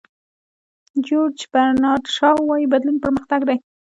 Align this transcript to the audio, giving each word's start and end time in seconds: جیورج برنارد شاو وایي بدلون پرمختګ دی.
جیورج 1.05 1.39
برنارد 1.53 2.05
شاو 2.15 2.37
وایي 2.49 2.71
بدلون 2.73 2.97
پرمختګ 3.03 3.41
دی. 3.49 3.57